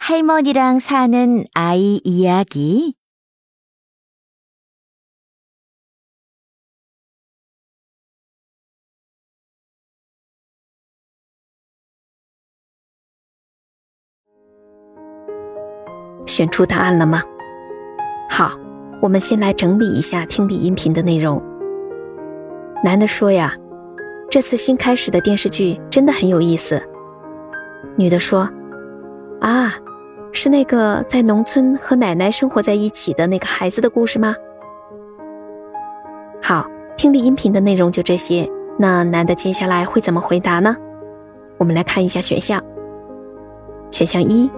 [0.00, 2.94] 할머니랑 사는 아이 이야기?
[16.26, 17.22] “选出答案了吗？
[18.28, 18.52] 好，
[19.00, 21.42] 我们先来整理一下听力音频的内容。
[22.84, 23.54] 男的说呀，
[24.30, 26.82] 这次新开始的电视剧真的很有意思。
[27.96, 28.50] 女的说，
[29.40, 29.72] 啊，
[30.33, 34.35] 是那个在农村和奶奶生活在一起的那个孩子的故事吗？
[36.41, 36.65] 好，
[36.97, 38.49] 听力音频的内容就这些。
[38.79, 40.75] 那男的接下来会怎么回答呢？
[41.57, 42.63] 我们来看一下选项。
[43.91, 44.49] 选项一，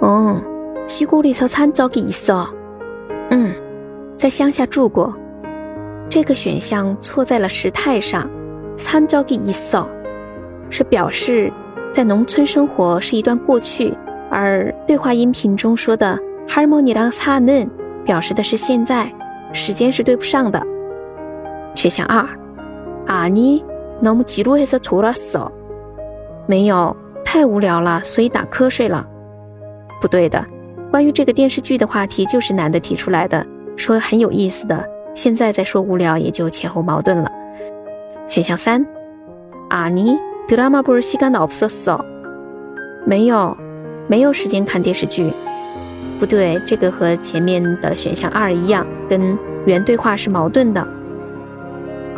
[0.00, 0.40] 哦，
[0.86, 2.48] 西谷里头参照给意思哦，
[3.30, 3.52] 嗯，
[4.16, 5.14] 在乡下住过。
[6.08, 8.30] 这个选项错在了时态上，
[8.76, 9.86] 参照给意思哦，
[10.70, 11.52] 是表示
[11.92, 13.92] 在农村生活是一段过去，
[14.37, 17.69] 而对话音频中说的 harmony 让擦嫩
[18.03, 19.11] 表示的是现在，
[19.51, 20.61] 时间是对不上的。
[21.75, 22.27] 选项二，
[23.07, 25.51] 아니너무지루해서졸았어，
[26.47, 26.95] 没有。
[27.25, 29.07] 太无聊了，所以打瞌睡了。
[29.99, 30.45] 不对的，
[30.91, 33.43] 关于这个电视剧的话题就是男的提出来的，
[33.75, 34.87] 说很有意思的。
[35.15, 37.31] 现在再说无聊，也就前后矛盾了。
[38.27, 38.85] 选项三，
[39.71, 42.05] 아니드라마볼시간없었어，
[43.03, 43.57] 没有，
[44.07, 45.31] 没有时间看电视剧。
[46.19, 50.85] 不对，这个和前面的选项二一样，跟原对话是矛盾的。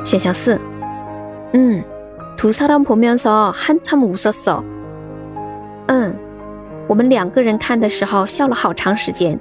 [0.03, 0.59] 选项四，
[1.53, 1.83] 嗯，
[2.38, 4.61] 두사람보면서한참웃었어。
[5.88, 6.13] 嗯，
[6.88, 9.39] 我们两个人看的时候笑了好长时间，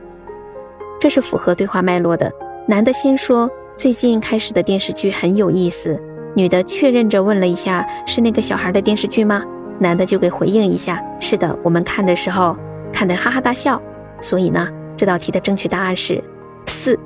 [0.99, 2.33] 这是符合对话脉络的。
[2.67, 6.01] 男的先说最近开始的电视剧很有意思，
[6.35, 9.43] 女的确认着问了一下是那个小孩的电视剧吗？
[9.80, 12.56] 男的就给回应一下，是的，我们看的时候
[12.92, 13.82] 看的哈哈大笑。
[14.22, 14.68] 所以呢，
[14.98, 16.24] 这道题的正确答案是
[16.66, 17.00] 四。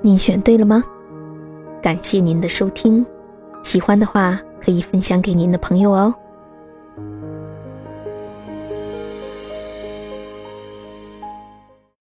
[0.00, 0.82] 您选对了吗？
[1.82, 3.04] 感谢您的收听，
[3.62, 6.14] 喜欢的话可以分享给您的朋友哦。